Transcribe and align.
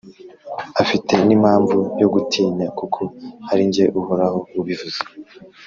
afite 0.81 1.13
n’impamvu 1.27 1.77
yo 2.01 2.07
gutinya 2.13 2.67
kuko 2.79 3.01
ari 3.51 3.63
jye 3.73 3.85
Uhoraho 3.99 4.39
ubivuze 4.59 5.01